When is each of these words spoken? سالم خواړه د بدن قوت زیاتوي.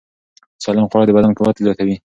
سالم 0.63 0.85
خواړه 0.89 1.05
د 1.07 1.11
بدن 1.17 1.31
قوت 1.37 1.55
زیاتوي. 1.65 1.95